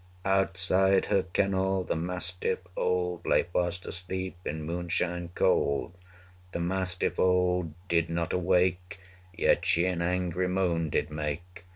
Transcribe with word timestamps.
Outside 0.25 1.05
her 1.05 1.21
kennel, 1.31 1.83
the 1.83 1.95
mastiff 1.95 2.57
old 2.75 3.23
145 3.23 3.31
Lay 3.31 3.43
fast 3.69 3.85
asleep, 3.85 4.35
in 4.43 4.63
moonshine 4.63 5.29
cold. 5.35 5.93
The 6.53 6.59
mastiff 6.59 7.19
old 7.19 7.75
did 7.87 8.09
not 8.09 8.33
awake, 8.33 8.99
Yet 9.31 9.63
she 9.63 9.85
an 9.85 10.01
angry 10.01 10.47
moan 10.47 10.89
did 10.89 11.11
make! 11.11 11.65